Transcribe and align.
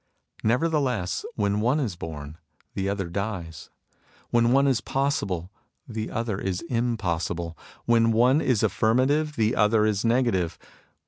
Nevertheless; 0.43 1.25
when 1.35 1.59
one 1.61 1.79
is 1.79 1.95
born, 1.95 2.39
the 2.73 2.89
other 2.89 3.07
dies. 3.07 3.69
When 4.31 4.51
one 4.51 4.65
is 4.65 4.81
possible, 4.81 5.51
the 5.87 6.09
other 6.09 6.39
is 6.39 6.61
impossible. 6.61 7.55
When 7.85 8.11
one 8.11 8.41
is 8.41 8.63
affirmative, 8.63 9.35
the 9.35 9.55
other 9.55 9.85
is 9.85 10.03
negative. 10.03 10.57